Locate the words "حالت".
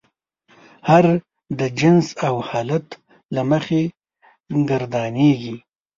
2.49-2.87